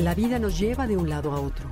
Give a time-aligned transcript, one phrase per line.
[0.00, 1.70] La vida nos lleva de un lado a otro.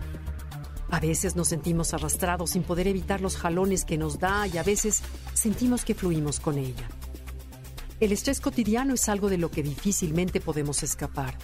[0.91, 4.62] A veces nos sentimos arrastrados sin poder evitar los jalones que nos da y a
[4.62, 5.02] veces
[5.33, 6.87] sentimos que fluimos con ella.
[8.01, 11.38] El estrés cotidiano es algo de lo que difícilmente podemos escapar,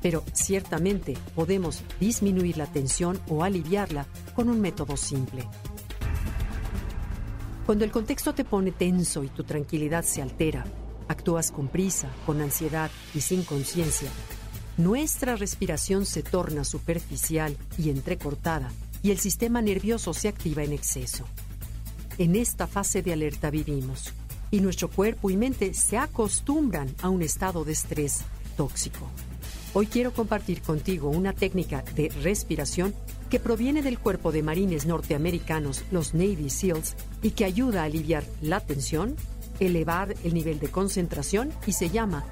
[0.00, 5.46] pero ciertamente podemos disminuir la tensión o aliviarla con un método simple.
[7.66, 10.64] Cuando el contexto te pone tenso y tu tranquilidad se altera,
[11.06, 14.08] actúas con prisa, con ansiedad y sin conciencia,
[14.80, 18.72] nuestra respiración se torna superficial y entrecortada
[19.02, 21.26] y el sistema nervioso se activa en exceso.
[22.18, 24.12] En esta fase de alerta vivimos
[24.50, 28.22] y nuestro cuerpo y mente se acostumbran a un estado de estrés
[28.56, 29.06] tóxico.
[29.74, 32.94] Hoy quiero compartir contigo una técnica de respiración
[33.28, 38.24] que proviene del cuerpo de marines norteamericanos, los Navy SEALs, y que ayuda a aliviar
[38.42, 39.14] la tensión,
[39.60, 42.24] elevar el nivel de concentración y se llama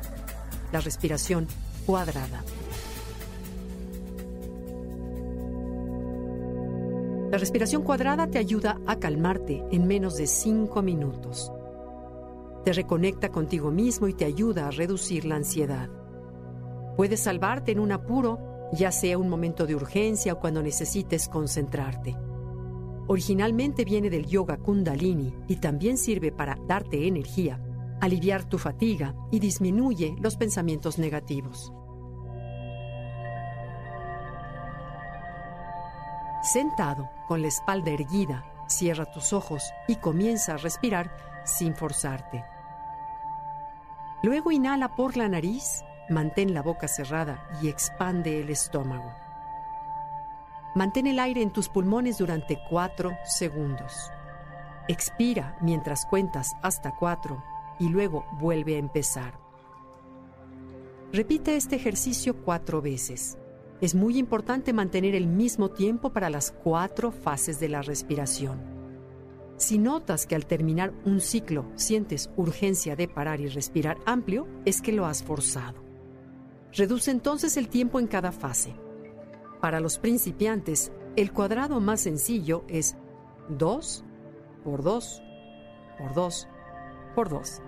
[0.72, 1.46] la respiración
[1.88, 2.44] cuadrada.
[7.30, 11.50] La respiración cuadrada te ayuda a calmarte en menos de 5 minutos.
[12.62, 15.88] Te reconecta contigo mismo y te ayuda a reducir la ansiedad.
[16.98, 22.14] Puedes salvarte en un apuro, ya sea un momento de urgencia o cuando necesites concentrarte.
[23.06, 27.58] Originalmente viene del yoga kundalini y también sirve para darte energía,
[28.00, 31.72] aliviar tu fatiga y disminuye los pensamientos negativos.
[36.42, 41.14] Sentado, con la espalda erguida, cierra tus ojos y comienza a respirar
[41.44, 42.44] sin forzarte.
[44.22, 49.12] Luego inhala por la nariz, mantén la boca cerrada y expande el estómago.
[50.74, 54.10] Mantén el aire en tus pulmones durante cuatro segundos.
[54.86, 57.42] Expira mientras cuentas hasta cuatro
[57.78, 59.38] y luego vuelve a empezar.
[61.12, 63.38] Repite este ejercicio cuatro veces.
[63.80, 68.60] Es muy importante mantener el mismo tiempo para las cuatro fases de la respiración.
[69.56, 74.82] Si notas que al terminar un ciclo sientes urgencia de parar y respirar amplio, es
[74.82, 75.82] que lo has forzado.
[76.72, 78.74] Reduce entonces el tiempo en cada fase.
[79.60, 82.96] Para los principiantes, el cuadrado más sencillo es
[83.48, 84.04] 2
[84.62, 85.22] por 2
[85.98, 86.48] por 2
[87.14, 87.62] por 2.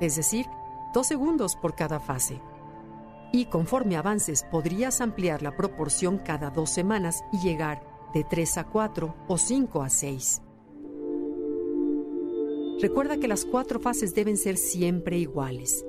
[0.00, 0.46] Es decir,
[0.94, 2.40] 2 segundos por cada fase
[3.32, 7.82] y conforme avances podrías ampliar la proporción cada dos semanas y llegar
[8.14, 10.42] de 3 a 4 o 5 a 6.
[12.80, 15.84] Recuerda que las cuatro fases deben ser siempre iguales.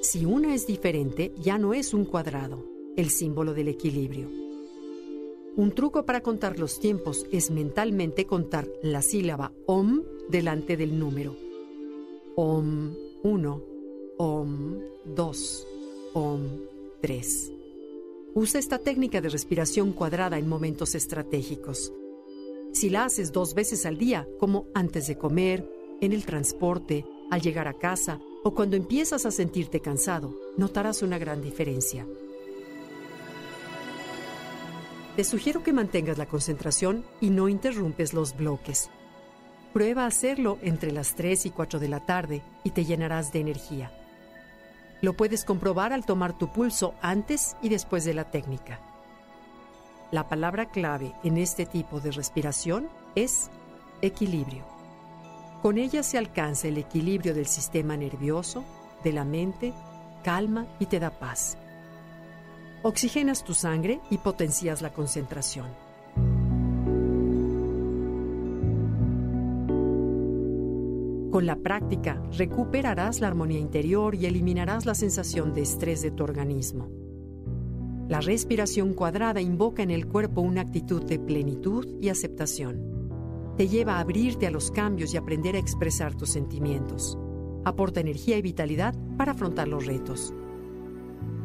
[0.00, 2.64] Si una es diferente, ya no es un cuadrado,
[2.96, 4.30] el símbolo del equilibrio.
[5.54, 11.36] Un truco para contar los tiempos es mentalmente contar la sílaba OM delante del número.
[12.34, 13.62] OM 1,
[14.16, 15.66] OM 2.
[16.14, 16.40] OM
[17.02, 17.52] 3.
[18.34, 21.92] Usa esta técnica de respiración cuadrada en momentos estratégicos.
[22.72, 25.68] Si la haces dos veces al día, como antes de comer,
[26.00, 31.18] en el transporte, al llegar a casa o cuando empiezas a sentirte cansado, notarás una
[31.18, 32.06] gran diferencia.
[35.16, 38.90] Te sugiero que mantengas la concentración y no interrumpes los bloques.
[39.72, 43.40] Prueba a hacerlo entre las 3 y 4 de la tarde y te llenarás de
[43.40, 43.90] energía.
[45.00, 48.80] Lo puedes comprobar al tomar tu pulso antes y después de la técnica.
[50.10, 53.50] La palabra clave en este tipo de respiración es
[54.02, 54.64] equilibrio.
[55.62, 58.64] Con ella se alcanza el equilibrio del sistema nervioso,
[59.02, 59.72] de la mente,
[60.22, 61.56] calma y te da paz.
[62.82, 65.91] Oxigenas tu sangre y potencias la concentración.
[71.32, 76.24] Con la práctica, recuperarás la armonía interior y eliminarás la sensación de estrés de tu
[76.24, 76.90] organismo.
[78.06, 83.54] La respiración cuadrada invoca en el cuerpo una actitud de plenitud y aceptación.
[83.56, 87.16] Te lleva a abrirte a los cambios y aprender a expresar tus sentimientos.
[87.64, 90.34] Aporta energía y vitalidad para afrontar los retos.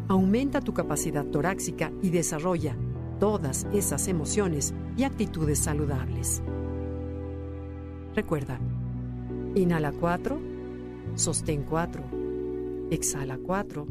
[0.10, 2.76] Aumenta tu capacidad torácica y desarrolla
[3.22, 6.44] todas esas emociones y actitudes saludables.
[8.14, 8.60] Recuerda,
[9.58, 10.40] Inhala 4,
[11.16, 12.04] sostén 4,
[12.92, 13.88] exhala 4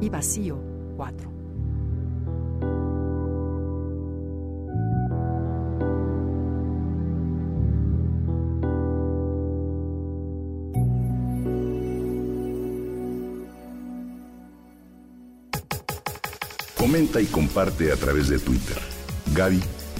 [0.00, 0.58] y vacío
[0.96, 1.30] 4.
[16.76, 18.76] Comenta y comparte a través de Twitter.
[19.36, 19.62] Gaby